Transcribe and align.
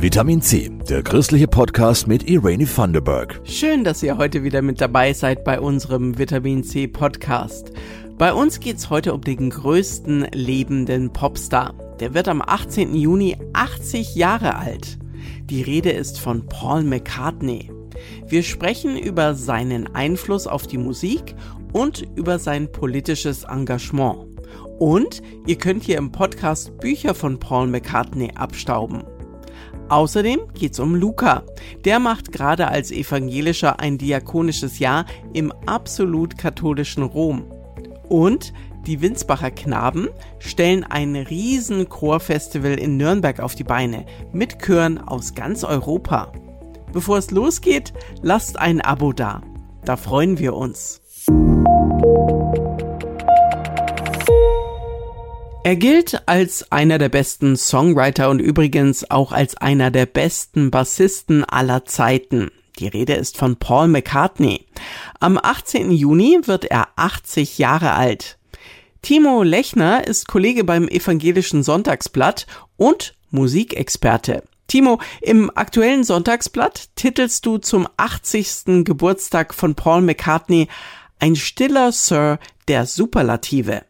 Vitamin 0.00 0.40
C, 0.40 0.70
der 0.88 1.02
christliche 1.02 1.46
Podcast 1.46 2.06
mit 2.06 2.26
Irene 2.26 2.64
Thunderberg. 2.64 3.38
Schön, 3.44 3.84
dass 3.84 4.02
ihr 4.02 4.16
heute 4.16 4.42
wieder 4.42 4.62
mit 4.62 4.80
dabei 4.80 5.12
seid 5.12 5.44
bei 5.44 5.60
unserem 5.60 6.16
Vitamin 6.16 6.64
C 6.64 6.86
Podcast. 6.86 7.70
Bei 8.16 8.32
uns 8.32 8.60
geht's 8.60 8.88
heute 8.88 9.12
um 9.12 9.20
den 9.20 9.50
größten 9.50 10.28
lebenden 10.32 11.12
Popstar. 11.12 11.74
Der 12.00 12.14
wird 12.14 12.28
am 12.28 12.40
18. 12.40 12.94
Juni 12.94 13.36
80 13.52 14.14
Jahre 14.14 14.56
alt. 14.56 14.98
Die 15.50 15.60
Rede 15.60 15.90
ist 15.90 16.18
von 16.18 16.46
Paul 16.46 16.82
McCartney. 16.82 17.70
Wir 18.26 18.42
sprechen 18.42 18.96
über 18.96 19.34
seinen 19.34 19.94
Einfluss 19.94 20.46
auf 20.46 20.66
die 20.66 20.78
Musik 20.78 21.34
und 21.74 22.06
über 22.16 22.38
sein 22.38 22.72
politisches 22.72 23.44
Engagement. 23.44 24.28
Und 24.78 25.20
ihr 25.46 25.56
könnt 25.56 25.84
hier 25.84 25.98
im 25.98 26.10
Podcast 26.10 26.78
Bücher 26.80 27.14
von 27.14 27.38
Paul 27.38 27.66
McCartney 27.66 28.30
abstauben. 28.34 29.02
Außerdem 29.90 30.40
geht's 30.54 30.78
um 30.78 30.94
Luca. 30.94 31.42
Der 31.84 31.98
macht 31.98 32.30
gerade 32.30 32.68
als 32.68 32.92
Evangelischer 32.92 33.80
ein 33.80 33.98
diakonisches 33.98 34.78
Jahr 34.78 35.04
im 35.32 35.52
absolut 35.66 36.38
katholischen 36.38 37.02
Rom. 37.02 37.44
Und 38.08 38.52
die 38.86 39.02
Winsbacher 39.02 39.50
Knaben 39.50 40.08
stellen 40.38 40.84
ein 40.84 41.16
riesen 41.16 41.88
Chorfestival 41.88 42.78
in 42.78 42.96
Nürnberg 42.96 43.40
auf 43.40 43.56
die 43.56 43.64
Beine 43.64 44.06
mit 44.32 44.60
Chören 44.60 44.98
aus 44.98 45.34
ganz 45.34 45.64
Europa. 45.64 46.32
Bevor 46.92 47.18
es 47.18 47.32
losgeht, 47.32 47.92
lasst 48.22 48.58
ein 48.58 48.80
Abo 48.80 49.12
da. 49.12 49.42
Da 49.84 49.96
freuen 49.96 50.38
wir 50.38 50.54
uns. 50.54 51.02
Er 55.62 55.76
gilt 55.76 56.26
als 56.26 56.72
einer 56.72 56.96
der 56.96 57.10
besten 57.10 57.54
Songwriter 57.54 58.30
und 58.30 58.40
übrigens 58.40 59.10
auch 59.10 59.30
als 59.30 59.58
einer 59.58 59.90
der 59.90 60.06
besten 60.06 60.70
Bassisten 60.70 61.44
aller 61.44 61.84
Zeiten. 61.84 62.50
Die 62.78 62.88
Rede 62.88 63.12
ist 63.12 63.36
von 63.36 63.56
Paul 63.56 63.88
McCartney. 63.88 64.64
Am 65.20 65.38
18. 65.40 65.90
Juni 65.90 66.40
wird 66.46 66.64
er 66.64 66.88
80 66.96 67.58
Jahre 67.58 67.92
alt. 67.92 68.38
Timo 69.02 69.42
Lechner 69.42 70.06
ist 70.06 70.28
Kollege 70.28 70.64
beim 70.64 70.88
Evangelischen 70.88 71.62
Sonntagsblatt 71.62 72.46
und 72.78 73.14
Musikexperte. 73.30 74.44
Timo, 74.66 74.98
im 75.20 75.50
aktuellen 75.54 76.04
Sonntagsblatt 76.04 76.88
titelst 76.96 77.44
du 77.44 77.58
zum 77.58 77.86
80. 77.98 78.84
Geburtstag 78.84 79.52
von 79.52 79.74
Paul 79.74 80.00
McCartney 80.00 80.68
ein 81.18 81.36
stiller 81.36 81.92
Sir 81.92 82.38
der 82.66 82.86
Superlative. 82.86 83.82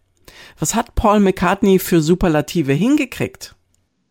Was 0.58 0.74
hat 0.74 0.94
Paul 0.94 1.20
McCartney 1.20 1.78
für 1.78 2.00
Superlative 2.00 2.72
hingekriegt? 2.72 3.54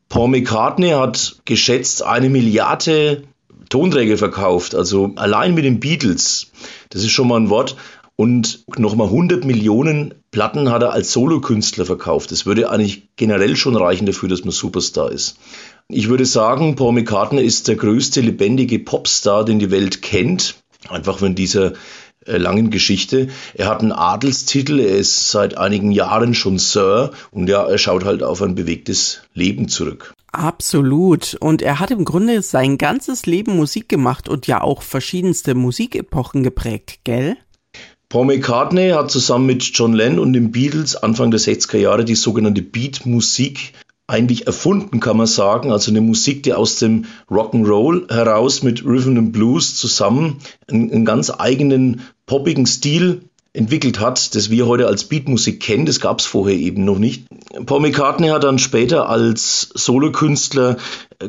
Paul 0.09 0.29
McCartney 0.29 0.89
hat 0.89 1.37
geschätzt 1.45 2.03
eine 2.03 2.29
Milliarde 2.29 3.23
Tonträger 3.69 4.17
verkauft, 4.17 4.73
also 4.73 5.11
allein 5.15 5.53
mit 5.53 5.63
den 5.63 5.79
Beatles. 5.79 6.51
Das 6.89 7.03
ist 7.03 7.11
schon 7.11 7.27
mal 7.27 7.39
ein 7.39 7.49
Wort. 7.49 7.75
Und 8.15 8.65
nochmal 8.77 9.07
100 9.07 9.45
Millionen 9.45 10.13
Platten 10.31 10.71
hat 10.71 10.81
er 10.81 10.91
als 10.91 11.13
Solokünstler 11.13 11.85
verkauft. 11.85 12.31
Das 12.31 12.45
würde 12.45 12.69
eigentlich 12.69 13.07
generell 13.15 13.55
schon 13.55 13.77
reichen 13.77 14.05
dafür, 14.05 14.27
dass 14.27 14.43
man 14.43 14.51
Superstar 14.51 15.09
ist. 15.09 15.37
Ich 15.87 16.09
würde 16.09 16.25
sagen, 16.25 16.75
Paul 16.75 16.91
McCartney 16.91 17.41
ist 17.41 17.69
der 17.69 17.77
größte 17.77 18.19
lebendige 18.19 18.79
Popstar, 18.79 19.45
den 19.45 19.59
die 19.59 19.71
Welt 19.71 20.01
kennt. 20.01 20.55
Einfach 20.89 21.19
von 21.19 21.33
dieser 21.33 21.73
langen 22.25 22.69
Geschichte. 22.69 23.29
Er 23.53 23.67
hat 23.67 23.81
einen 23.81 23.91
Adelstitel, 23.91 24.79
er 24.79 24.97
ist 24.97 25.31
seit 25.31 25.57
einigen 25.57 25.91
Jahren 25.91 26.33
schon 26.33 26.59
Sir 26.59 27.11
und 27.31 27.47
ja, 27.47 27.65
er 27.65 27.77
schaut 27.77 28.05
halt 28.05 28.23
auf 28.23 28.41
ein 28.41 28.55
bewegtes 28.55 29.21
Leben 29.33 29.67
zurück. 29.67 30.13
Absolut. 30.31 31.35
Und 31.39 31.61
er 31.61 31.79
hat 31.79 31.91
im 31.91 32.05
Grunde 32.05 32.41
sein 32.41 32.77
ganzes 32.77 33.25
Leben 33.25 33.55
Musik 33.55 33.89
gemacht 33.89 34.29
und 34.29 34.47
ja 34.47 34.61
auch 34.61 34.83
verschiedenste 34.83 35.55
Musikepochen 35.55 36.43
geprägt, 36.43 36.99
gell? 37.03 37.37
Paul 38.09 38.25
McCartney 38.25 38.89
hat 38.89 39.11
zusammen 39.11 39.45
mit 39.45 39.63
John 39.63 39.93
Lennon 39.93 40.19
und 40.19 40.33
den 40.33 40.51
Beatles 40.51 40.95
Anfang 40.95 41.29
der 41.29 41.39
60er 41.39 41.77
Jahre 41.77 42.05
die 42.05 42.15
sogenannte 42.15 42.63
Beat-Musik 42.63 43.73
eigentlich 44.09 44.47
erfunden, 44.47 44.99
kann 44.99 45.17
man 45.17 45.27
sagen. 45.27 45.71
Also 45.71 45.91
eine 45.91 46.01
Musik, 46.01 46.43
die 46.43 46.53
aus 46.53 46.77
dem 46.77 47.05
Rock'n'Roll 47.29 48.11
heraus 48.11 48.63
mit 48.63 48.83
Rhythm 48.83 49.17
and 49.17 49.31
Blues 49.31 49.75
zusammen 49.75 50.37
einen, 50.69 50.91
einen 50.91 51.05
ganz 51.05 51.31
eigenen 51.37 52.01
poppigen 52.25 52.65
Stil 52.65 53.21
entwickelt 53.53 53.99
hat, 53.99 54.35
das 54.35 54.49
wir 54.49 54.67
heute 54.67 54.87
als 54.87 55.05
Beatmusik 55.05 55.59
kennen. 55.59 55.85
Das 55.85 55.99
gab 55.99 56.19
es 56.19 56.25
vorher 56.25 56.55
eben 56.55 56.85
noch 56.85 56.99
nicht. 56.99 57.25
Paul 57.65 57.81
McCartney 57.81 58.29
hat 58.29 58.43
dann 58.43 58.59
später 58.59 59.09
als 59.09 59.69
Solokünstler 59.73 60.77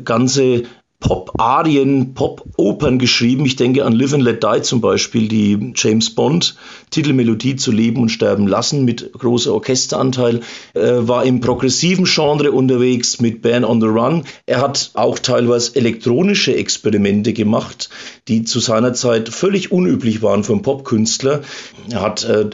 ganze 0.03 0.63
Pop-Arien, 1.01 2.13
Pop-Opern 2.13 2.99
geschrieben. 2.99 3.45
Ich 3.45 3.57
denke 3.57 3.83
an 3.83 3.91
Live 3.91 4.13
and 4.13 4.23
Let 4.23 4.43
Die 4.43 4.61
zum 4.61 4.79
Beispiel, 4.79 5.27
die 5.27 5.73
James 5.75 6.11
Bond 6.11 6.55
Titelmelodie 6.91 7.55
zu 7.55 7.71
leben 7.71 8.01
und 8.01 8.09
sterben 8.09 8.47
lassen 8.47 8.85
mit 8.85 9.11
großer 9.13 9.53
Orchesteranteil. 9.53 10.41
Er 10.73 11.07
war 11.07 11.25
im 11.25 11.41
progressiven 11.41 12.05
Genre 12.05 12.51
unterwegs 12.51 13.19
mit 13.19 13.41
Band 13.41 13.65
on 13.65 13.81
the 13.81 13.87
Run. 13.87 14.23
Er 14.45 14.61
hat 14.61 14.91
auch 14.93 15.19
teilweise 15.19 15.75
elektronische 15.75 16.55
Experimente 16.55 17.33
gemacht, 17.33 17.89
die 18.27 18.43
zu 18.43 18.59
seiner 18.59 18.93
Zeit 18.93 19.29
völlig 19.29 19.71
unüblich 19.71 20.21
waren 20.21 20.43
für 20.43 20.53
einen 20.53 20.61
Popkünstler. 20.61 21.41
Er 21.89 22.01
hat 22.01 22.23
äh, 22.23 22.51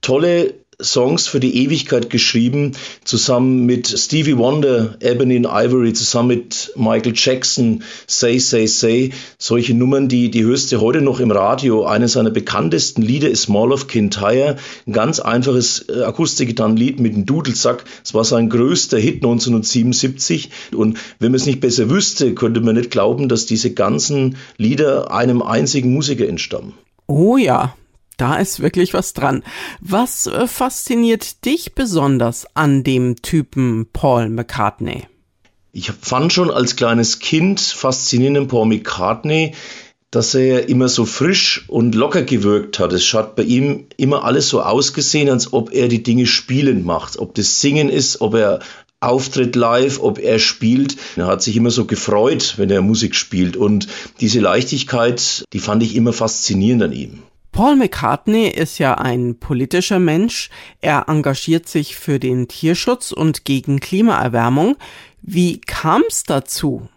tolle 0.00 0.54
Songs 0.80 1.26
für 1.26 1.40
die 1.40 1.64
Ewigkeit 1.64 2.08
geschrieben, 2.08 2.72
zusammen 3.02 3.66
mit 3.66 3.88
Stevie 3.88 4.36
Wonder, 4.36 4.96
Ebony 5.00 5.36
and 5.36 5.46
Ivory, 5.46 5.92
zusammen 5.92 6.28
mit 6.28 6.72
Michael 6.76 7.14
Jackson, 7.16 7.82
Say, 8.06 8.38
Say, 8.38 8.66
Say. 8.66 9.10
Solche 9.38 9.74
Nummern, 9.74 10.06
die, 10.06 10.30
die 10.30 10.44
hörst 10.44 10.70
du 10.70 10.80
heute 10.80 11.00
noch 11.00 11.18
im 11.18 11.32
Radio. 11.32 11.84
Eines 11.84 12.12
seiner 12.12 12.30
bekanntesten 12.30 13.02
Lieder 13.02 13.28
ist 13.28 13.48
Mall 13.48 13.72
of 13.72 13.88
Kintyre. 13.88 14.56
Ein 14.86 14.92
ganz 14.92 15.18
einfaches 15.18 15.88
äh, 15.88 16.04
Akustikgitarrenlied 16.04 17.00
mit 17.00 17.14
einem 17.14 17.26
Dudelsack. 17.26 17.84
Es 18.04 18.14
war 18.14 18.24
sein 18.24 18.48
größter 18.48 18.98
Hit 18.98 19.16
1977. 19.16 20.50
Und 20.76 20.98
wenn 21.18 21.32
man 21.32 21.40
es 21.40 21.46
nicht 21.46 21.60
besser 21.60 21.90
wüsste, 21.90 22.34
könnte 22.34 22.60
man 22.60 22.76
nicht 22.76 22.92
glauben, 22.92 23.28
dass 23.28 23.46
diese 23.46 23.72
ganzen 23.72 24.36
Lieder 24.58 25.10
einem 25.10 25.42
einzigen 25.42 25.92
Musiker 25.92 26.28
entstammen. 26.28 26.74
Oh 27.08 27.36
ja, 27.36 27.74
da 28.18 28.36
ist 28.36 28.60
wirklich 28.60 28.92
was 28.92 29.14
dran. 29.14 29.42
Was 29.80 30.26
äh, 30.26 30.46
fasziniert 30.46 31.44
dich 31.46 31.74
besonders 31.74 32.46
an 32.54 32.84
dem 32.84 33.16
Typen 33.22 33.86
Paul 33.92 34.28
McCartney? 34.28 35.04
Ich 35.72 35.90
fand 35.90 36.32
schon 36.32 36.50
als 36.50 36.76
kleines 36.76 37.20
Kind 37.20 37.60
faszinierend 37.60 38.48
Paul 38.48 38.66
McCartney, 38.66 39.54
dass 40.10 40.34
er 40.34 40.68
immer 40.68 40.88
so 40.88 41.04
frisch 41.04 41.64
und 41.68 41.94
locker 41.94 42.22
gewirkt 42.22 42.78
hat. 42.78 42.92
Es 42.92 43.12
hat 43.12 43.36
bei 43.36 43.42
ihm 43.42 43.86
immer 43.96 44.24
alles 44.24 44.48
so 44.48 44.62
ausgesehen, 44.62 45.28
als 45.28 45.52
ob 45.52 45.72
er 45.72 45.88
die 45.88 46.02
Dinge 46.02 46.26
spielend 46.26 46.84
macht. 46.84 47.18
Ob 47.18 47.34
das 47.34 47.60
Singen 47.60 47.90
ist, 47.90 48.20
ob 48.20 48.34
er 48.34 48.60
auftritt 49.00 49.54
live, 49.54 50.00
ob 50.00 50.18
er 50.18 50.38
spielt. 50.38 50.96
Er 51.16 51.26
hat 51.26 51.42
sich 51.42 51.56
immer 51.56 51.70
so 51.70 51.84
gefreut, 51.84 52.54
wenn 52.56 52.70
er 52.70 52.82
Musik 52.82 53.14
spielt. 53.14 53.56
Und 53.56 53.86
diese 54.20 54.40
Leichtigkeit, 54.40 55.44
die 55.52 55.60
fand 55.60 55.82
ich 55.82 55.94
immer 55.94 56.12
faszinierend 56.12 56.82
an 56.82 56.92
ihm. 56.92 57.22
Paul 57.58 57.74
McCartney 57.74 58.46
ist 58.46 58.78
ja 58.78 58.94
ein 58.94 59.40
politischer 59.40 59.98
Mensch. 59.98 60.48
Er 60.80 61.06
engagiert 61.08 61.68
sich 61.68 61.96
für 61.96 62.20
den 62.20 62.46
Tierschutz 62.46 63.10
und 63.10 63.44
gegen 63.44 63.80
Klimaerwärmung. 63.80 64.76
Wie 65.22 65.60
kam 65.60 66.04
es 66.08 66.22
dazu? 66.22 66.88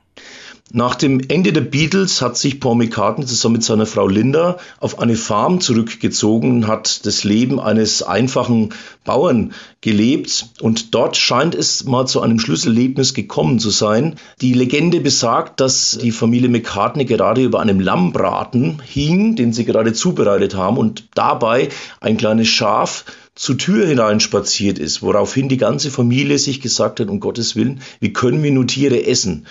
Nach 0.73 0.95
dem 0.95 1.19
Ende 1.27 1.51
der 1.51 1.61
Beatles 1.61 2.21
hat 2.21 2.37
sich 2.37 2.61
Paul 2.61 2.77
McCartney 2.77 3.25
zusammen 3.25 3.55
mit 3.55 3.63
seiner 3.63 3.85
Frau 3.85 4.07
Linda 4.07 4.57
auf 4.79 4.99
eine 4.99 5.17
Farm 5.17 5.59
zurückgezogen 5.59 6.49
und 6.51 6.67
hat 6.67 7.05
das 7.05 7.25
Leben 7.25 7.59
eines 7.59 8.03
einfachen 8.03 8.73
Bauern 9.03 9.51
gelebt. 9.81 10.47
Und 10.61 10.95
dort 10.95 11.17
scheint 11.17 11.55
es 11.55 11.83
mal 11.83 12.05
zu 12.05 12.21
einem 12.21 12.39
Schlüsselerlebnis 12.39 13.13
gekommen 13.13 13.59
zu 13.59 13.69
sein. 13.69 14.15
Die 14.39 14.53
Legende 14.53 15.01
besagt, 15.01 15.59
dass 15.59 15.97
die 16.01 16.11
Familie 16.11 16.47
McCartney 16.47 17.03
gerade 17.03 17.43
über 17.43 17.59
einem 17.59 17.81
Lammbraten 17.81 18.81
hing, 18.81 19.35
den 19.35 19.51
sie 19.51 19.65
gerade 19.65 19.91
zubereitet 19.91 20.55
haben 20.55 20.77
und 20.77 21.09
dabei 21.15 21.67
ein 21.99 22.15
kleines 22.15 22.47
Schaf 22.47 23.03
zur 23.35 23.57
Tür 23.57 23.87
hineinspaziert 23.87 24.79
ist, 24.79 25.01
woraufhin 25.01 25.49
die 25.49 25.57
ganze 25.57 25.91
Familie 25.91 26.37
sich 26.37 26.61
gesagt 26.61 27.01
hat, 27.01 27.09
um 27.09 27.19
Gottes 27.19 27.57
Willen, 27.57 27.81
wie 27.99 28.13
können 28.13 28.41
wir 28.43 28.51
nur 28.51 28.67
Tiere 28.67 29.05
essen? 29.05 29.47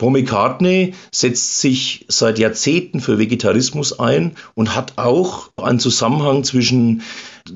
Paul 0.00 0.12
McCartney 0.12 0.94
setzt 1.12 1.60
sich 1.60 2.06
seit 2.08 2.38
Jahrzehnten 2.38 3.00
für 3.00 3.18
Vegetarismus 3.18 4.00
ein 4.00 4.32
und 4.54 4.74
hat 4.74 4.94
auch 4.96 5.50
einen 5.58 5.78
Zusammenhang 5.78 6.42
zwischen 6.42 7.02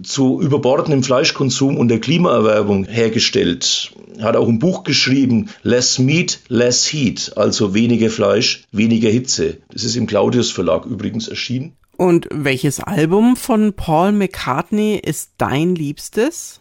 zu 0.03 0.43
überbordendem 0.43 1.03
Fleischkonsum 1.03 1.79
und 1.79 1.89
der 1.89 2.01
Klimaerwerbung 2.01 2.85
hergestellt. 2.85 3.93
Er 4.19 4.27
hat 4.27 4.37
auch 4.37 4.47
ein 4.47 4.59
Buch 4.59 4.85
geschrieben, 4.85 5.49
Less 5.63 5.99
Meat, 5.99 6.41
Less 6.49 6.93
Heat, 6.93 7.33
also 7.37 7.73
weniger 7.73 8.11
Fleisch, 8.11 8.65
weniger 8.73 9.09
Hitze. 9.09 9.57
Das 9.73 9.83
ist 9.83 9.97
im 9.97 10.07
Claudius 10.07 10.51
Verlag 10.51 10.85
übrigens 10.85 11.29
erschienen. 11.29 11.73
Und 11.97 12.29
welches 12.31 12.79
Album 12.79 13.37
von 13.37 13.73
Paul 13.73 14.13
McCartney 14.13 15.01
ist 15.03 15.31
dein 15.39 15.75
liebstes? 15.77 16.61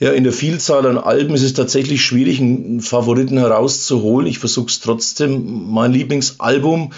Ja, 0.00 0.12
in 0.12 0.22
der 0.22 0.32
Vielzahl 0.32 0.86
an 0.86 0.96
Alben 0.96 1.34
ist 1.34 1.42
es 1.42 1.54
tatsächlich 1.54 2.04
schwierig, 2.04 2.40
einen 2.40 2.80
Favoriten 2.80 3.36
herauszuholen. 3.36 4.28
Ich 4.28 4.38
versuche 4.38 4.68
es 4.68 4.78
trotzdem. 4.78 5.72
Mein 5.72 5.92
Lieblingsalbum, 5.92 6.92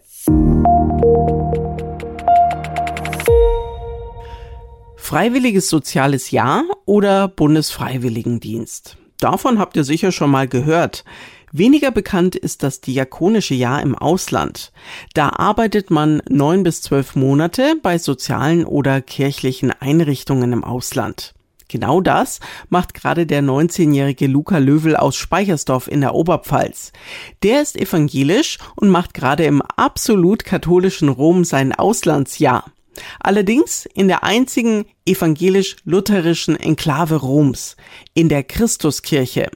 Freiwilliges 5.04 5.68
soziales 5.68 6.30
Jahr 6.30 6.64
oder 6.86 7.28
Bundesfreiwilligendienst? 7.28 8.96
Davon 9.18 9.58
habt 9.58 9.76
ihr 9.76 9.84
sicher 9.84 10.12
schon 10.12 10.30
mal 10.30 10.48
gehört. 10.48 11.04
Weniger 11.52 11.90
bekannt 11.90 12.36
ist 12.36 12.62
das 12.62 12.80
diakonische 12.80 13.52
Jahr 13.52 13.82
im 13.82 13.94
Ausland. 13.94 14.72
Da 15.12 15.28
arbeitet 15.28 15.90
man 15.90 16.22
neun 16.30 16.62
bis 16.62 16.80
zwölf 16.80 17.16
Monate 17.16 17.74
bei 17.82 17.98
sozialen 17.98 18.64
oder 18.64 19.02
kirchlichen 19.02 19.72
Einrichtungen 19.72 20.54
im 20.54 20.64
Ausland. 20.64 21.34
Genau 21.68 22.00
das 22.00 22.40
macht 22.70 22.94
gerade 22.94 23.26
der 23.26 23.42
19-jährige 23.42 24.26
Luca 24.26 24.56
Löwel 24.56 24.96
aus 24.96 25.16
Speichersdorf 25.16 25.86
in 25.86 26.00
der 26.00 26.14
Oberpfalz. 26.14 26.92
Der 27.42 27.60
ist 27.60 27.76
evangelisch 27.76 28.56
und 28.74 28.88
macht 28.88 29.12
gerade 29.12 29.44
im 29.44 29.60
absolut 29.60 30.46
katholischen 30.46 31.10
Rom 31.10 31.44
sein 31.44 31.74
Auslandsjahr. 31.74 32.64
Allerdings 33.20 33.86
in 33.94 34.08
der 34.08 34.24
einzigen 34.24 34.84
evangelisch-lutherischen 35.06 36.56
Enklave 36.56 37.16
Roms, 37.16 37.76
in 38.14 38.28
der 38.28 38.42
Christuskirche. 38.42 39.50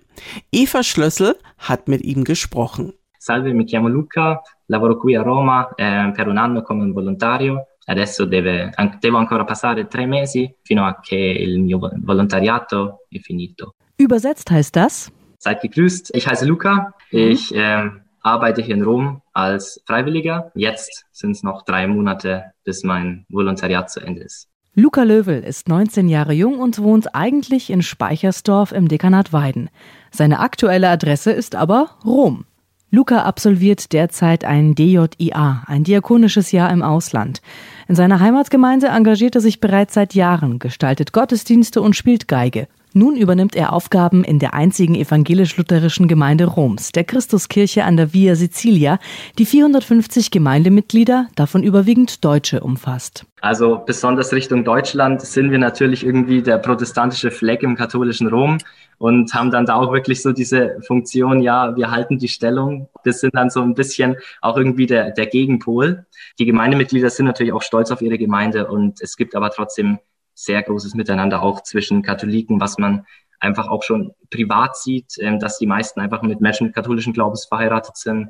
Eva 0.53 0.83
Schlössel 0.83 1.37
hat 1.59 1.89
mit 1.89 2.03
ihm 2.03 2.25
gesprochen. 2.25 2.93
Salve, 3.19 3.53
mi 3.53 3.65
chiamo 3.65 3.89
Luca, 3.89 4.41
lavoro 4.67 4.97
qui 4.97 5.17
a 5.17 5.23
Roma 5.23 5.69
eh, 5.77 6.13
per 6.15 6.29
un 6.29 6.39
anno 6.39 6.63
come 6.63 6.83
un 6.83 6.93
volontario. 6.93 7.67
Adesso 7.85 8.27
deve, 8.27 8.73
devo 9.01 9.17
ancora 9.17 9.45
passare 9.45 9.87
tre 9.87 10.07
mesi 10.07 10.55
fino 10.63 10.85
a 10.85 11.01
che 11.01 11.17
il 11.17 11.59
mio 11.61 11.79
volontariato 12.03 13.07
è 13.09 13.19
finito. 13.19 13.75
Übersetzt 13.97 14.51
heißt 14.51 14.77
das? 14.77 15.11
Seid 15.39 15.61
gegrüßt. 15.61 16.15
Ich 16.15 16.27
heiße 16.27 16.45
Luca. 16.45 16.95
Mhm. 17.11 17.19
Ich 17.19 17.55
äh, 17.55 17.91
arbeite 18.23 18.63
hier 18.63 18.75
in 18.75 18.83
Rom 18.83 19.23
als 19.33 19.83
Freiwilliger. 19.87 20.51
Jetzt 20.55 21.07
sind 21.13 21.33
es 21.33 21.43
noch 21.43 21.63
drei 21.65 21.87
Monate, 21.87 22.53
bis 22.65 22.85
mein 22.85 23.25
Volontariat 23.29 23.91
zu 23.91 24.01
Ende 24.01 24.23
ist. 24.23 24.49
Luca 24.75 25.03
Löwel 25.03 25.43
ist 25.43 25.69
19 25.69 26.09
Jahre 26.09 26.33
jung 26.33 26.61
und 26.61 26.79
wohnt 26.81 27.15
eigentlich 27.15 27.71
in 27.71 27.83
Speichersdorf 27.83 28.71
im 28.71 28.87
Dekanat 28.87 29.33
Weiden. 29.33 29.71
Seine 30.13 30.39
aktuelle 30.39 30.89
Adresse 30.89 31.33
ist 31.33 31.57
aber 31.57 31.97
Rom. 32.05 32.45
Luca 32.91 33.25
absolviert 33.25 33.93
derzeit 33.93 34.45
ein 34.45 34.75
DJIA, 34.75 35.65
ein 35.67 35.85
diakonisches 35.85 36.53
Jahr 36.53 36.71
im 36.71 36.83
Ausland. 36.83 37.43
In 37.87 37.97
seiner 37.97 38.21
Heimatgemeinde 38.21 38.87
engagiert 38.87 39.35
er 39.35 39.43
sich 39.43 39.61
bereits 39.61 39.95
seit 39.95 40.15
Jahren, 40.15 40.59
gestaltet 40.59 41.13
Gottesdienste 41.13 41.83
und 41.83 41.97
spielt 41.97 42.29
Geige. 42.29 42.69
Nun 42.99 43.17
übernimmt 43.17 43.55
er 43.55 43.73
Aufgaben 43.75 44.25
in 44.25 44.41
der 44.41 44.55
einzigen 44.55 44.97
evangelisch-lutherischen 44.97 46.09
Gemeinde 46.09 46.47
Roms, 46.47 46.91
der 46.91 47.05
Christuskirche 47.05 47.85
an 47.85 47.97
der 47.97 48.13
Via 48.13 48.35
Sicilia, 48.35 48.99
die 49.39 49.47
450 49.47 50.33
Gemeindemitglieder, 50.33 51.29
davon 51.37 51.63
überwiegend 51.63 52.25
Deutsche, 52.25 52.59
umfasst. 52.59 53.25
Also 53.41 53.81
besonders 53.87 54.33
Richtung 54.33 54.65
Deutschland 54.65 55.21
sind 55.21 55.53
wir 55.53 55.59
natürlich 55.59 56.05
irgendwie 56.05 56.43
der 56.43 56.59
protestantische 56.59 57.31
Fleck 57.31 57.63
im 57.63 57.77
katholischen 57.77 58.27
Rom 58.27 58.59
und 58.99 59.33
haben 59.33 59.53
dann 59.53 59.65
da 59.65 59.77
auch 59.77 59.93
wirklich 59.93 60.21
so 60.21 60.33
diese 60.33 60.81
Funktion, 60.85 61.41
ja, 61.41 61.77
wir 61.77 61.93
halten 61.93 62.19
die 62.19 62.27
Stellung. 62.27 62.89
Das 63.05 63.21
sind 63.21 63.33
dann 63.37 63.49
so 63.49 63.63
ein 63.63 63.75
bisschen 63.75 64.17
auch 64.41 64.57
irgendwie 64.57 64.87
der, 64.87 65.13
der 65.13 65.27
Gegenpol. 65.27 66.05
Die 66.41 66.47
Gemeindemitglieder 66.47 67.11
sind 67.11 67.27
natürlich 67.27 67.53
auch 67.53 67.63
stolz 67.63 67.93
auf 67.93 68.03
ihre 68.03 68.19
Gemeinde 68.19 68.67
und 68.67 69.01
es 69.01 69.17
gibt 69.17 69.37
aber 69.37 69.51
trotzdem 69.51 70.01
sehr 70.39 70.63
großes 70.63 70.95
Miteinander 70.95 71.43
auch 71.43 71.63
zwischen 71.63 72.03
Katholiken, 72.03 72.61
was 72.61 72.79
man 72.79 73.05
einfach 73.41 73.69
auch 73.69 73.83
schon 73.83 74.13
privat 74.31 74.77
sieht, 74.77 75.15
ähm, 75.19 75.39
dass 75.39 75.59
die 75.59 75.67
meisten 75.67 76.01
einfach 76.01 76.23
mit 76.23 76.41
Menschen 76.41 76.69
mit 76.69 76.75
katholischen 76.75 77.13
Glaubens 77.13 77.45
verheiratet 77.45 77.97
sind. 77.97 78.29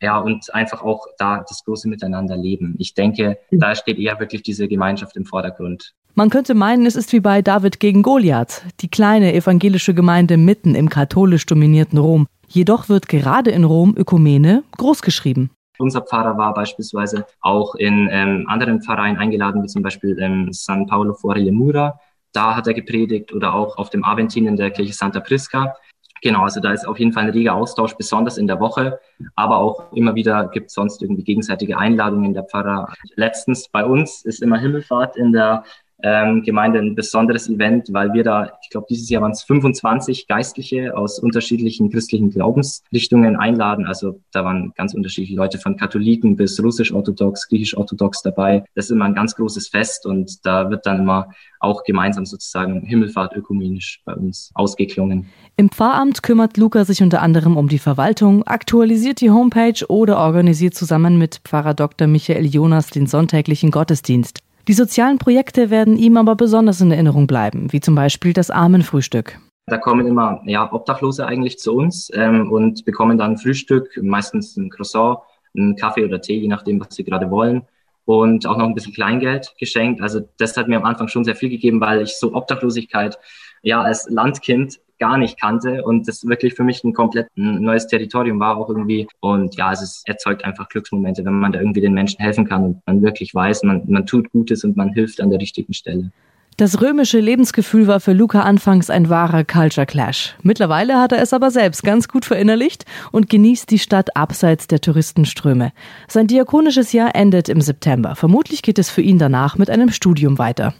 Ja, 0.00 0.18
und 0.18 0.54
einfach 0.54 0.82
auch 0.82 1.06
da 1.18 1.44
das 1.48 1.64
große 1.64 1.88
Miteinander 1.88 2.36
leben. 2.36 2.76
Ich 2.78 2.94
denke, 2.94 3.38
da 3.50 3.74
steht 3.74 3.98
eher 3.98 4.20
wirklich 4.20 4.42
diese 4.42 4.68
Gemeinschaft 4.68 5.16
im 5.16 5.24
Vordergrund. 5.24 5.94
Man 6.14 6.30
könnte 6.30 6.54
meinen, 6.54 6.86
es 6.86 6.96
ist 6.96 7.12
wie 7.12 7.20
bei 7.20 7.42
David 7.42 7.80
gegen 7.80 8.02
Goliath, 8.02 8.62
die 8.80 8.88
kleine 8.88 9.34
evangelische 9.34 9.94
Gemeinde 9.94 10.36
mitten 10.36 10.74
im 10.74 10.88
katholisch 10.88 11.46
dominierten 11.46 11.98
Rom. 11.98 12.26
Jedoch 12.48 12.88
wird 12.88 13.08
gerade 13.08 13.50
in 13.50 13.64
Rom 13.64 13.94
Ökumene 13.96 14.62
großgeschrieben. 14.76 15.50
Unser 15.78 16.02
Pfarrer 16.02 16.36
war 16.36 16.54
beispielsweise 16.54 17.26
auch 17.40 17.74
in 17.76 18.08
ähm, 18.10 18.46
anderen 18.48 18.82
Pfarreien 18.82 19.16
eingeladen, 19.16 19.62
wie 19.62 19.68
zum 19.68 19.82
Beispiel 19.82 20.18
ähm, 20.20 20.48
San 20.52 20.86
Paolo 20.86 21.14
fuori 21.14 21.42
le 21.42 21.52
Mura. 21.52 22.00
Da 22.32 22.56
hat 22.56 22.66
er 22.66 22.74
gepredigt 22.74 23.32
oder 23.32 23.54
auch 23.54 23.78
auf 23.78 23.90
dem 23.90 24.04
Aventin 24.04 24.46
in 24.46 24.56
der 24.56 24.70
Kirche 24.70 24.92
Santa 24.92 25.20
Prisca. 25.20 25.74
Genau, 26.20 26.42
also 26.42 26.60
da 26.60 26.72
ist 26.72 26.86
auf 26.86 26.98
jeden 26.98 27.12
Fall 27.12 27.24
ein 27.24 27.30
reger 27.30 27.54
Austausch, 27.54 27.94
besonders 27.94 28.38
in 28.38 28.48
der 28.48 28.58
Woche, 28.58 28.98
aber 29.36 29.58
auch 29.58 29.92
immer 29.92 30.16
wieder 30.16 30.48
gibt 30.48 30.66
es 30.66 30.74
sonst 30.74 31.00
irgendwie 31.00 31.22
gegenseitige 31.22 31.78
Einladungen 31.78 32.34
der 32.34 32.44
Pfarrer. 32.44 32.92
Letztens 33.14 33.68
bei 33.68 33.84
uns 33.84 34.24
ist 34.24 34.42
immer 34.42 34.58
Himmelfahrt 34.58 35.16
in 35.16 35.32
der 35.32 35.62
ähm, 36.02 36.42
Gemeinde 36.42 36.78
ein 36.78 36.94
besonderes 36.94 37.48
Event, 37.48 37.92
weil 37.92 38.12
wir 38.12 38.22
da, 38.22 38.52
ich 38.62 38.70
glaube, 38.70 38.86
dieses 38.88 39.08
Jahr 39.08 39.22
waren 39.22 39.32
es 39.32 39.42
25 39.42 40.28
Geistliche 40.28 40.96
aus 40.96 41.18
unterschiedlichen 41.18 41.90
christlichen 41.90 42.30
Glaubensrichtungen 42.30 43.36
einladen. 43.36 43.86
Also 43.86 44.20
da 44.32 44.44
waren 44.44 44.72
ganz 44.76 44.94
unterschiedliche 44.94 45.36
Leute 45.36 45.58
von 45.58 45.76
Katholiken 45.76 46.36
bis 46.36 46.62
russisch-orthodox, 46.62 47.48
griechisch-orthodox 47.48 48.22
dabei. 48.22 48.64
Das 48.74 48.86
ist 48.86 48.90
immer 48.92 49.06
ein 49.06 49.14
ganz 49.14 49.34
großes 49.34 49.68
Fest 49.68 50.06
und 50.06 50.46
da 50.46 50.70
wird 50.70 50.86
dann 50.86 51.00
immer 51.00 51.28
auch 51.60 51.82
gemeinsam 51.82 52.24
sozusagen 52.24 52.82
Himmelfahrt 52.82 53.34
ökumenisch 53.34 54.00
bei 54.04 54.14
uns 54.14 54.52
ausgeklungen. 54.54 55.26
Im 55.56 55.70
Pfarramt 55.70 56.22
kümmert 56.22 56.56
Luca 56.56 56.84
sich 56.84 57.02
unter 57.02 57.22
anderem 57.22 57.56
um 57.56 57.68
die 57.68 57.80
Verwaltung, 57.80 58.44
aktualisiert 58.44 59.20
die 59.20 59.30
Homepage 59.30 59.84
oder 59.88 60.18
organisiert 60.18 60.74
zusammen 60.74 61.18
mit 61.18 61.40
Pfarrer 61.44 61.74
Dr. 61.74 62.06
Michael 62.06 62.46
Jonas 62.46 62.90
den 62.90 63.06
sonntäglichen 63.06 63.72
Gottesdienst. 63.72 64.38
Die 64.68 64.74
sozialen 64.74 65.16
Projekte 65.16 65.70
werden 65.70 65.96
ihm 65.96 66.18
aber 66.18 66.36
besonders 66.36 66.82
in 66.82 66.90
Erinnerung 66.90 67.26
bleiben, 67.26 67.72
wie 67.72 67.80
zum 67.80 67.94
Beispiel 67.94 68.34
das 68.34 68.50
Armenfrühstück. 68.50 69.38
Da 69.66 69.78
kommen 69.78 70.06
immer 70.06 70.42
ja, 70.44 70.70
Obdachlose 70.70 71.26
eigentlich 71.26 71.58
zu 71.58 71.74
uns 71.74 72.10
ähm, 72.12 72.52
und 72.52 72.84
bekommen 72.84 73.16
dann 73.16 73.38
Frühstück, 73.38 73.98
meistens 74.02 74.58
ein 74.58 74.68
Croissant, 74.68 75.20
einen 75.56 75.74
Kaffee 75.76 76.04
oder 76.04 76.20
Tee, 76.20 76.38
je 76.38 76.48
nachdem, 76.48 76.80
was 76.80 76.94
sie 76.94 77.04
gerade 77.04 77.30
wollen. 77.30 77.62
Und 78.04 78.46
auch 78.46 78.58
noch 78.58 78.66
ein 78.66 78.74
bisschen 78.74 78.92
Kleingeld 78.92 79.54
geschenkt. 79.58 80.02
Also 80.02 80.20
das 80.36 80.54
hat 80.58 80.68
mir 80.68 80.76
am 80.76 80.84
Anfang 80.84 81.08
schon 81.08 81.24
sehr 81.24 81.34
viel 81.34 81.48
gegeben, 81.48 81.80
weil 81.80 82.02
ich 82.02 82.18
so 82.18 82.34
Obdachlosigkeit 82.34 83.18
ja 83.62 83.80
als 83.80 84.06
Landkind 84.10 84.80
gar 84.98 85.18
nicht 85.18 85.40
kannte 85.40 85.84
und 85.84 86.08
das 86.08 86.26
wirklich 86.26 86.54
für 86.54 86.64
mich 86.64 86.82
ein 86.84 86.92
komplett 86.92 87.28
neues 87.34 87.86
Territorium 87.86 88.40
war 88.40 88.56
auch 88.56 88.68
irgendwie. 88.68 89.06
Und 89.20 89.56
ja, 89.56 89.72
es 89.72 90.02
erzeugt 90.06 90.44
einfach 90.44 90.68
Glücksmomente, 90.68 91.24
wenn 91.24 91.38
man 91.38 91.52
da 91.52 91.60
irgendwie 91.60 91.80
den 91.80 91.94
Menschen 91.94 92.20
helfen 92.20 92.48
kann 92.48 92.64
und 92.64 92.82
man 92.86 93.02
wirklich 93.02 93.34
weiß, 93.34 93.62
man, 93.62 93.82
man 93.86 94.06
tut 94.06 94.30
Gutes 94.30 94.64
und 94.64 94.76
man 94.76 94.92
hilft 94.92 95.20
an 95.20 95.30
der 95.30 95.40
richtigen 95.40 95.72
Stelle. 95.72 96.10
Das 96.58 96.82
römische 96.82 97.20
Lebensgefühl 97.20 97.86
war 97.86 98.00
für 98.00 98.12
Luca 98.12 98.40
anfangs 98.40 98.90
ein 98.90 99.08
wahrer 99.08 99.44
Culture 99.44 99.86
Clash. 99.86 100.34
Mittlerweile 100.42 100.98
hat 100.98 101.12
er 101.12 101.22
es 101.22 101.32
aber 101.32 101.52
selbst 101.52 101.84
ganz 101.84 102.08
gut 102.08 102.24
verinnerlicht 102.24 102.84
und 103.12 103.30
genießt 103.30 103.70
die 103.70 103.78
Stadt 103.78 104.16
abseits 104.16 104.66
der 104.66 104.80
Touristenströme. 104.80 105.70
Sein 106.08 106.26
diakonisches 106.26 106.92
Jahr 106.92 107.14
endet 107.14 107.48
im 107.48 107.60
September. 107.60 108.16
Vermutlich 108.16 108.62
geht 108.62 108.80
es 108.80 108.90
für 108.90 109.02
ihn 109.02 109.18
danach 109.18 109.56
mit 109.56 109.70
einem 109.70 109.92
Studium 109.92 110.38
weiter. 110.38 110.74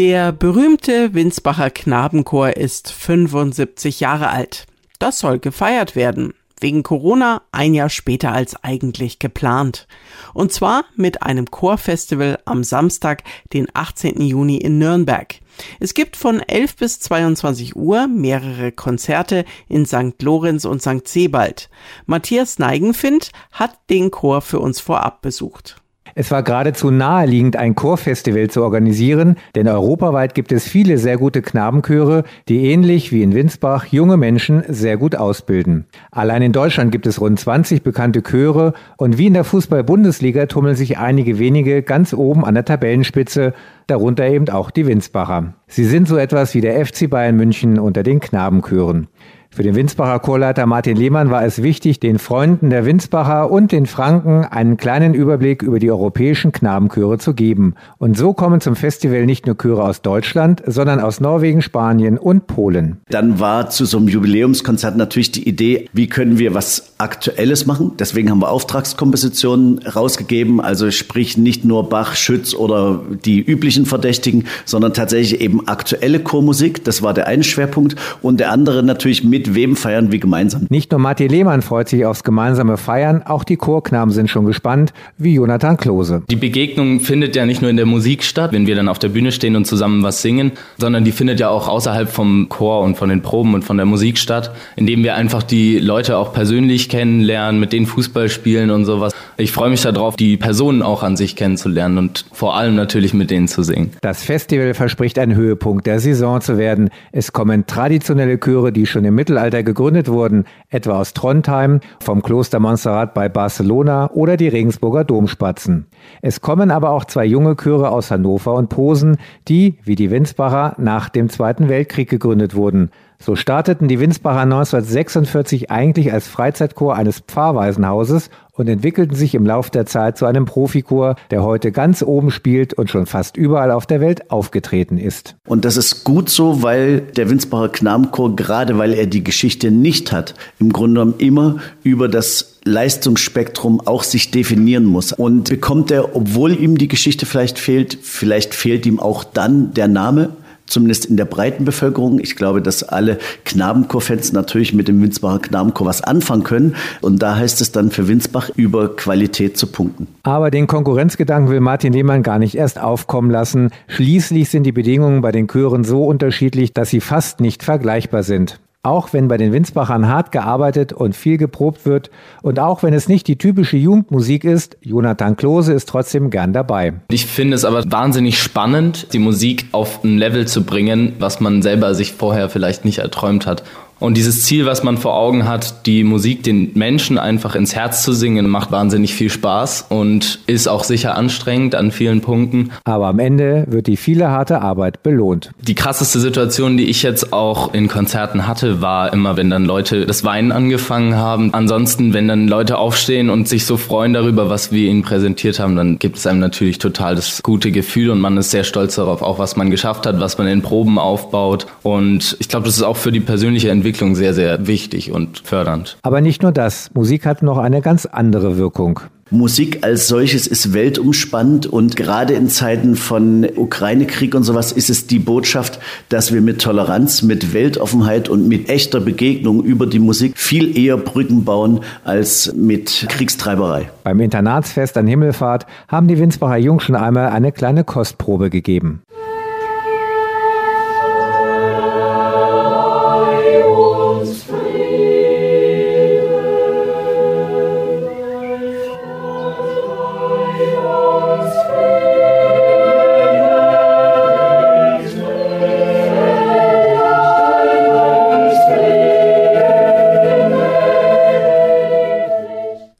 Der 0.00 0.32
berühmte 0.32 1.12
Winsbacher 1.12 1.68
Knabenchor 1.68 2.56
ist 2.56 2.90
75 2.90 4.00
Jahre 4.00 4.30
alt. 4.30 4.64
Das 4.98 5.18
soll 5.18 5.38
gefeiert 5.38 5.94
werden 5.94 6.32
wegen 6.58 6.82
Corona 6.82 7.42
ein 7.52 7.74
Jahr 7.74 7.90
später 7.90 8.32
als 8.32 8.56
eigentlich 8.64 9.18
geplant. 9.18 9.86
Und 10.32 10.54
zwar 10.54 10.86
mit 10.96 11.22
einem 11.22 11.50
Chorfestival 11.50 12.38
am 12.46 12.64
Samstag, 12.64 13.24
den 13.52 13.66
18. 13.74 14.22
Juni 14.22 14.56
in 14.56 14.78
Nürnberg. 14.78 15.34
Es 15.80 15.92
gibt 15.92 16.16
von 16.16 16.40
11 16.40 16.76
bis 16.76 17.00
22 17.00 17.76
Uhr 17.76 18.06
mehrere 18.06 18.72
Konzerte 18.72 19.44
in 19.68 19.84
St. 19.84 20.22
Lorenz 20.22 20.64
und 20.64 20.80
St. 20.80 21.06
Sebald. 21.06 21.68
Matthias 22.06 22.58
Neigenfind 22.58 23.32
hat 23.52 23.78
den 23.90 24.10
Chor 24.10 24.40
für 24.40 24.60
uns 24.60 24.80
vorab 24.80 25.20
besucht. 25.20 25.76
Es 26.14 26.30
war 26.30 26.42
geradezu 26.42 26.90
naheliegend, 26.90 27.56
ein 27.56 27.74
Chorfestival 27.74 28.48
zu 28.50 28.62
organisieren, 28.62 29.36
denn 29.54 29.68
europaweit 29.68 30.34
gibt 30.34 30.52
es 30.52 30.66
viele 30.66 30.98
sehr 30.98 31.18
gute 31.18 31.42
Knabenchöre, 31.42 32.24
die 32.48 32.70
ähnlich 32.70 33.12
wie 33.12 33.22
in 33.22 33.34
Winsbach 33.34 33.86
junge 33.86 34.16
Menschen 34.16 34.62
sehr 34.68 34.96
gut 34.96 35.16
ausbilden. 35.16 35.86
Allein 36.10 36.42
in 36.42 36.52
Deutschland 36.52 36.92
gibt 36.92 37.06
es 37.06 37.20
rund 37.20 37.38
20 37.38 37.82
bekannte 37.82 38.22
Chöre 38.22 38.72
und 38.96 39.18
wie 39.18 39.26
in 39.26 39.34
der 39.34 39.44
Fußball-Bundesliga 39.44 40.46
tummeln 40.46 40.76
sich 40.76 40.98
einige 40.98 41.38
wenige 41.38 41.82
ganz 41.82 42.12
oben 42.12 42.44
an 42.44 42.54
der 42.54 42.64
Tabellenspitze, 42.64 43.54
darunter 43.86 44.26
eben 44.26 44.48
auch 44.48 44.70
die 44.70 44.86
Winsbacher. 44.86 45.54
Sie 45.66 45.84
sind 45.84 46.08
so 46.08 46.16
etwas 46.16 46.54
wie 46.54 46.60
der 46.60 46.84
FC 46.84 47.08
Bayern 47.08 47.36
München 47.36 47.78
unter 47.78 48.02
den 48.02 48.20
Knabenchören. 48.20 49.08
Für 49.52 49.64
den 49.64 49.74
Winsbacher 49.74 50.20
Chorleiter 50.20 50.64
Martin 50.66 50.96
Lehmann 50.96 51.30
war 51.30 51.44
es 51.44 51.60
wichtig, 51.60 51.98
den 51.98 52.20
Freunden 52.20 52.70
der 52.70 52.86
Winsbacher 52.86 53.50
und 53.50 53.72
den 53.72 53.86
Franken 53.86 54.44
einen 54.44 54.76
kleinen 54.76 55.12
Überblick 55.12 55.62
über 55.62 55.80
die 55.80 55.90
europäischen 55.90 56.52
Knabenchöre 56.52 57.18
zu 57.18 57.34
geben. 57.34 57.74
Und 57.98 58.16
so 58.16 58.32
kommen 58.32 58.60
zum 58.60 58.76
Festival 58.76 59.26
nicht 59.26 59.46
nur 59.46 59.58
Chöre 59.58 59.82
aus 59.82 60.02
Deutschland, 60.02 60.62
sondern 60.64 61.00
aus 61.00 61.18
Norwegen, 61.18 61.62
Spanien 61.62 62.16
und 62.16 62.46
Polen. 62.46 62.98
Dann 63.10 63.40
war 63.40 63.70
zu 63.70 63.86
so 63.86 63.98
einem 63.98 64.06
Jubiläumskonzert 64.06 64.96
natürlich 64.96 65.32
die 65.32 65.48
Idee, 65.48 65.88
wie 65.92 66.06
können 66.06 66.38
wir 66.38 66.54
was 66.54 66.92
Aktuelles 66.98 67.66
machen. 67.66 67.94
Deswegen 67.98 68.30
haben 68.30 68.42
wir 68.42 68.50
Auftragskompositionen 68.50 69.80
rausgegeben, 69.80 70.60
also 70.60 70.92
sprich 70.92 71.36
nicht 71.36 71.64
nur 71.64 71.88
Bach, 71.88 72.14
Schütz 72.14 72.54
oder 72.54 73.02
die 73.24 73.40
üblichen 73.40 73.84
Verdächtigen, 73.84 74.44
sondern 74.64 74.94
tatsächlich 74.94 75.40
eben 75.40 75.66
aktuelle 75.66 76.20
Chormusik. 76.20 76.84
Das 76.84 77.02
war 77.02 77.14
der 77.14 77.26
eine 77.26 77.42
Schwerpunkt. 77.42 77.96
Und 78.22 78.38
der 78.38 78.52
andere 78.52 78.84
natürlich 78.84 79.24
mit 79.24 79.39
mit 79.40 79.54
wem 79.54 79.74
feiern 79.74 80.12
wir 80.12 80.18
gemeinsam? 80.18 80.66
Nicht 80.68 80.90
nur 80.90 81.00
Matti 81.00 81.26
Lehmann 81.26 81.62
freut 81.62 81.88
sich 81.88 82.04
aufs 82.04 82.24
gemeinsame 82.24 82.76
Feiern, 82.76 83.22
auch 83.22 83.42
die 83.42 83.56
Chorknaben 83.56 84.12
sind 84.12 84.28
schon 84.28 84.44
gespannt, 84.44 84.92
wie 85.16 85.34
Jonathan 85.34 85.78
Klose. 85.78 86.22
Die 86.28 86.36
Begegnung 86.36 87.00
findet 87.00 87.34
ja 87.36 87.46
nicht 87.46 87.62
nur 87.62 87.70
in 87.70 87.78
der 87.78 87.86
Musik 87.86 88.22
statt, 88.22 88.52
wenn 88.52 88.66
wir 88.66 88.76
dann 88.76 88.86
auf 88.86 88.98
der 88.98 89.08
Bühne 89.08 89.32
stehen 89.32 89.56
und 89.56 89.66
zusammen 89.66 90.02
was 90.02 90.20
singen, 90.20 90.52
sondern 90.76 91.04
die 91.04 91.12
findet 91.12 91.40
ja 91.40 91.48
auch 91.48 91.68
außerhalb 91.68 92.10
vom 92.10 92.50
Chor 92.50 92.82
und 92.82 92.98
von 92.98 93.08
den 93.08 93.22
Proben 93.22 93.54
und 93.54 93.64
von 93.64 93.78
der 93.78 93.86
Musik 93.86 94.18
statt, 94.18 94.54
indem 94.76 95.02
wir 95.04 95.14
einfach 95.14 95.42
die 95.42 95.78
Leute 95.78 96.18
auch 96.18 96.34
persönlich 96.34 96.90
kennenlernen, 96.90 97.58
mit 97.58 97.72
denen 97.72 97.86
Fußball 97.86 98.28
spielen 98.28 98.70
und 98.70 98.84
sowas. 98.84 99.14
Ich 99.38 99.52
freue 99.52 99.70
mich 99.70 99.80
darauf, 99.80 100.16
die 100.16 100.36
Personen 100.36 100.82
auch 100.82 101.02
an 101.02 101.16
sich 101.16 101.34
kennenzulernen 101.34 101.96
und 101.96 102.26
vor 102.30 102.56
allem 102.58 102.74
natürlich 102.74 103.14
mit 103.14 103.30
denen 103.30 103.48
zu 103.48 103.62
singen. 103.62 103.92
Das 104.02 104.22
Festival 104.22 104.74
verspricht 104.74 105.18
ein 105.18 105.34
Höhepunkt 105.34 105.86
der 105.86 105.98
Saison 105.98 106.42
zu 106.42 106.58
werden. 106.58 106.90
Es 107.10 107.32
kommen 107.32 107.66
traditionelle 107.66 108.38
Chöre, 108.38 108.70
die 108.70 108.84
schon 108.84 109.06
im 109.06 109.14
Mittel 109.14 109.29
Mittelalter 109.30 109.62
gegründet 109.62 110.08
wurden, 110.08 110.44
etwa 110.70 110.98
aus 110.98 111.14
Trondheim, 111.14 111.78
vom 112.02 112.20
Kloster 112.20 112.58
Montserrat 112.58 113.14
bei 113.14 113.28
Barcelona 113.28 114.10
oder 114.10 114.36
die 114.36 114.48
Regensburger 114.48 115.04
Domspatzen. 115.04 115.86
Es 116.20 116.40
kommen 116.40 116.72
aber 116.72 116.90
auch 116.90 117.04
zwei 117.04 117.24
junge 117.24 117.54
Chöre 117.54 117.90
aus 117.90 118.10
Hannover 118.10 118.54
und 118.54 118.70
Posen, 118.70 119.18
die, 119.46 119.78
wie 119.84 119.94
die 119.94 120.10
Winsbacher, 120.10 120.74
nach 120.78 121.10
dem 121.10 121.28
Zweiten 121.28 121.68
Weltkrieg 121.68 122.10
gegründet 122.10 122.56
wurden. 122.56 122.90
So 123.22 123.36
starteten 123.36 123.86
die 123.86 124.00
Winsbacher 124.00 124.40
1946 124.40 125.70
eigentlich 125.70 126.10
als 126.10 126.26
Freizeitchor 126.26 126.96
eines 126.96 127.20
Pfarrwaisenhauses 127.20 128.30
und 128.52 128.66
entwickelten 128.66 129.14
sich 129.14 129.34
im 129.34 129.44
Lauf 129.44 129.68
der 129.68 129.84
Zeit 129.84 130.16
zu 130.16 130.24
einem 130.24 130.46
Profichor, 130.46 131.16
der 131.30 131.42
heute 131.42 131.70
ganz 131.70 132.02
oben 132.02 132.30
spielt 132.30 132.72
und 132.72 132.88
schon 132.88 133.04
fast 133.04 133.36
überall 133.36 133.72
auf 133.72 133.86
der 133.86 134.00
Welt 134.00 134.30
aufgetreten 134.30 134.96
ist. 134.96 135.36
Und 135.46 135.66
das 135.66 135.76
ist 135.76 136.04
gut 136.04 136.30
so, 136.30 136.62
weil 136.62 137.00
der 137.00 137.28
Winsbacher 137.28 137.68
Knabenchor, 137.68 138.36
gerade 138.36 138.78
weil 138.78 138.94
er 138.94 139.06
die 139.06 139.22
Geschichte 139.22 139.70
nicht 139.70 140.12
hat, 140.12 140.34
im 140.58 140.72
Grunde 140.72 141.00
genommen 141.00 141.14
immer 141.18 141.56
über 141.82 142.08
das 142.08 142.58
Leistungsspektrum 142.64 143.82
auch 143.86 144.02
sich 144.02 144.30
definieren 144.30 144.86
muss. 144.86 145.12
Und 145.12 145.50
bekommt 145.50 145.90
er, 145.90 146.16
obwohl 146.16 146.58
ihm 146.58 146.78
die 146.78 146.88
Geschichte 146.88 147.26
vielleicht 147.26 147.58
fehlt, 147.58 147.98
vielleicht 148.00 148.54
fehlt 148.54 148.86
ihm 148.86 148.98
auch 148.98 149.24
dann 149.24 149.74
der 149.74 149.88
Name, 149.88 150.30
zumindest 150.70 151.06
in 151.06 151.16
der 151.16 151.24
breiten 151.24 151.64
Bevölkerung. 151.64 152.20
Ich 152.20 152.36
glaube, 152.36 152.62
dass 152.62 152.82
alle 152.82 153.18
Knabenchor-Fans 153.44 154.32
natürlich 154.32 154.72
mit 154.72 154.88
dem 154.88 155.02
Winsbacher 155.02 155.40
Knabenchor 155.40 155.86
was 155.86 156.02
anfangen 156.02 156.44
können. 156.44 156.76
Und 157.00 157.22
da 157.22 157.36
heißt 157.36 157.60
es 157.60 157.72
dann 157.72 157.90
für 157.90 158.08
Winsbach 158.08 158.50
über 158.56 158.96
Qualität 158.96 159.56
zu 159.56 159.66
punkten. 159.66 160.06
Aber 160.22 160.50
den 160.50 160.66
Konkurrenzgedanken 160.66 161.50
will 161.50 161.60
Martin 161.60 161.92
Lehmann 161.92 162.22
gar 162.22 162.38
nicht 162.38 162.54
erst 162.54 162.80
aufkommen 162.80 163.30
lassen. 163.30 163.70
Schließlich 163.88 164.48
sind 164.48 164.64
die 164.64 164.72
Bedingungen 164.72 165.20
bei 165.20 165.32
den 165.32 165.48
Chören 165.48 165.84
so 165.84 166.04
unterschiedlich, 166.04 166.72
dass 166.72 166.90
sie 166.90 167.00
fast 167.00 167.40
nicht 167.40 167.62
vergleichbar 167.62 168.22
sind. 168.22 168.58
Auch 168.82 169.12
wenn 169.12 169.28
bei 169.28 169.36
den 169.36 169.52
Winsbachern 169.52 170.08
hart 170.08 170.32
gearbeitet 170.32 170.94
und 170.94 171.14
viel 171.14 171.36
geprobt 171.36 171.84
wird 171.84 172.10
und 172.40 172.58
auch 172.58 172.82
wenn 172.82 172.94
es 172.94 173.08
nicht 173.08 173.28
die 173.28 173.36
typische 173.36 173.76
Jugendmusik 173.76 174.42
ist, 174.42 174.78
Jonathan 174.80 175.36
Klose 175.36 175.74
ist 175.74 175.86
trotzdem 175.86 176.30
gern 176.30 176.54
dabei. 176.54 176.94
Ich 177.10 177.26
finde 177.26 177.56
es 177.56 177.66
aber 177.66 177.84
wahnsinnig 177.92 178.38
spannend, 178.38 179.12
die 179.12 179.18
Musik 179.18 179.66
auf 179.72 180.02
ein 180.02 180.16
Level 180.16 180.48
zu 180.48 180.64
bringen, 180.64 181.12
was 181.18 181.40
man 181.40 181.60
selber 181.60 181.94
sich 181.94 182.14
vorher 182.14 182.48
vielleicht 182.48 182.86
nicht 182.86 183.00
erträumt 183.00 183.44
hat. 183.44 183.64
Und 184.00 184.16
dieses 184.16 184.44
Ziel, 184.44 184.64
was 184.64 184.82
man 184.82 184.96
vor 184.96 185.14
Augen 185.14 185.46
hat, 185.46 185.86
die 185.86 186.04
Musik 186.04 186.42
den 186.42 186.72
Menschen 186.74 187.18
einfach 187.18 187.54
ins 187.54 187.74
Herz 187.74 188.02
zu 188.02 188.14
singen, 188.14 188.48
macht 188.48 188.72
wahnsinnig 188.72 189.14
viel 189.14 189.28
Spaß 189.28 189.86
und 189.90 190.40
ist 190.46 190.68
auch 190.68 190.84
sicher 190.84 191.16
anstrengend 191.16 191.74
an 191.74 191.90
vielen 191.90 192.22
Punkten. 192.22 192.70
Aber 192.84 193.08
am 193.08 193.18
Ende 193.18 193.66
wird 193.68 193.86
die 193.86 193.98
viele 193.98 194.30
harte 194.30 194.62
Arbeit 194.62 195.02
belohnt. 195.02 195.50
Die 195.60 195.74
krasseste 195.74 196.18
Situation, 196.18 196.78
die 196.78 196.86
ich 196.86 197.02
jetzt 197.02 197.34
auch 197.34 197.74
in 197.74 197.88
Konzerten 197.88 198.46
hatte, 198.46 198.80
war 198.80 199.12
immer, 199.12 199.36
wenn 199.36 199.50
dann 199.50 199.66
Leute 199.66 200.06
das 200.06 200.24
Weinen 200.24 200.50
angefangen 200.50 201.16
haben. 201.16 201.52
Ansonsten, 201.52 202.14
wenn 202.14 202.26
dann 202.26 202.48
Leute 202.48 202.78
aufstehen 202.78 203.28
und 203.28 203.48
sich 203.48 203.66
so 203.66 203.76
freuen 203.76 204.14
darüber, 204.14 204.48
was 204.48 204.72
wir 204.72 204.88
ihnen 204.88 205.02
präsentiert 205.02 205.60
haben, 205.60 205.76
dann 205.76 205.98
gibt 205.98 206.16
es 206.16 206.26
einem 206.26 206.40
natürlich 206.40 206.78
total 206.78 207.16
das 207.16 207.42
gute 207.42 207.70
Gefühl 207.70 208.08
und 208.08 208.20
man 208.20 208.38
ist 208.38 208.50
sehr 208.50 208.64
stolz 208.64 208.94
darauf, 208.94 209.20
auch 209.20 209.38
was 209.38 209.56
man 209.56 209.70
geschafft 209.70 210.06
hat, 210.06 210.20
was 210.20 210.38
man 210.38 210.46
in 210.46 210.62
Proben 210.62 210.98
aufbaut. 210.98 211.66
Und 211.82 212.38
ich 212.40 212.48
glaube, 212.48 212.64
das 212.64 212.76
ist 212.76 212.82
auch 212.82 212.96
für 212.96 213.12
die 213.12 213.20
persönliche 213.20 213.68
Entwicklung 213.68 213.89
Entwicklung 213.90 214.14
sehr, 214.14 214.34
sehr 214.34 214.68
wichtig 214.68 215.10
und 215.10 215.40
fördernd. 215.40 215.98
Aber 216.02 216.20
nicht 216.20 216.44
nur 216.44 216.52
das. 216.52 216.90
Musik 216.94 217.26
hat 217.26 217.42
noch 217.42 217.58
eine 217.58 217.82
ganz 217.82 218.06
andere 218.06 218.56
Wirkung. 218.56 219.00
Musik 219.32 219.78
als 219.82 220.06
solches 220.06 220.46
ist 220.46 220.72
weltumspannend 220.72 221.66
und 221.66 221.96
gerade 221.96 222.34
in 222.34 222.48
Zeiten 222.48 222.94
von 222.94 223.44
Ukraine-Krieg 223.56 224.36
und 224.36 224.44
sowas 224.44 224.70
ist 224.70 224.90
es 224.90 225.08
die 225.08 225.18
Botschaft, 225.18 225.80
dass 226.08 226.32
wir 226.32 226.40
mit 226.40 226.60
Toleranz, 226.62 227.22
mit 227.22 227.52
Weltoffenheit 227.52 228.28
und 228.28 228.46
mit 228.46 228.68
echter 228.68 229.00
Begegnung 229.00 229.64
über 229.64 229.86
die 229.86 229.98
Musik 229.98 230.34
viel 230.36 230.78
eher 230.78 230.96
Brücken 230.96 231.44
bauen 231.44 231.80
als 232.04 232.52
mit 232.54 233.06
Kriegstreiberei. 233.08 233.90
Beim 234.04 234.20
Internatsfest 234.20 234.96
an 234.96 235.08
Himmelfahrt 235.08 235.66
haben 235.88 236.06
die 236.06 236.18
Winsbacher 236.18 236.58
Jungs 236.58 236.84
schon 236.84 236.94
einmal 236.94 237.30
eine 237.30 237.50
kleine 237.50 237.82
Kostprobe 237.82 238.50
gegeben. 238.50 239.02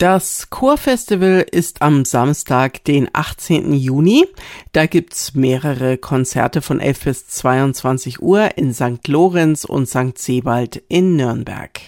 Das 0.01 0.49
Chorfestival 0.49 1.45
ist 1.51 1.83
am 1.83 2.07
Samstag, 2.07 2.83
den 2.85 3.11
18. 3.13 3.75
Juni. 3.75 4.25
Da 4.73 4.87
gibt's 4.87 5.35
mehrere 5.35 5.99
Konzerte 5.99 6.63
von 6.63 6.81
11 6.81 7.05
bis 7.05 7.29
22 7.29 8.23
Uhr 8.23 8.57
in 8.57 8.73
St. 8.73 9.07
Lorenz 9.09 9.67
und 9.67 9.85
St. 9.85 10.17
Sebald 10.17 10.83
in 10.89 11.17
Nürnberg. 11.17 11.83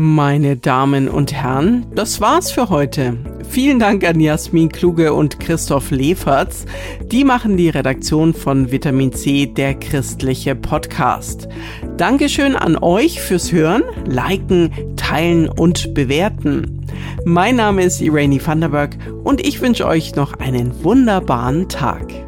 Meine 0.00 0.56
Damen 0.56 1.08
und 1.08 1.32
Herren, 1.32 1.86
das 1.92 2.20
war's 2.20 2.52
für 2.52 2.68
heute. 2.68 3.16
Vielen 3.50 3.80
Dank 3.80 4.06
an 4.06 4.20
Jasmin 4.20 4.68
Kluge 4.68 5.12
und 5.12 5.40
Christoph 5.40 5.90
Leferz. 5.90 6.66
Die 7.10 7.24
machen 7.24 7.56
die 7.56 7.68
Redaktion 7.68 8.32
von 8.32 8.70
Vitamin 8.70 9.12
C, 9.12 9.46
der 9.46 9.74
christliche 9.74 10.54
Podcast. 10.54 11.48
Dankeschön 11.96 12.54
an 12.54 12.76
euch 12.76 13.20
fürs 13.20 13.50
Hören, 13.50 13.82
Liken, 14.06 14.70
Teilen 14.94 15.48
und 15.48 15.92
Bewerten. 15.94 16.86
Mein 17.24 17.56
Name 17.56 17.82
ist 17.82 18.00
Irene 18.00 18.38
Vanderberg 18.46 18.96
und 19.24 19.44
ich 19.44 19.60
wünsche 19.60 19.84
euch 19.84 20.14
noch 20.14 20.34
einen 20.34 20.84
wunderbaren 20.84 21.68
Tag. 21.68 22.27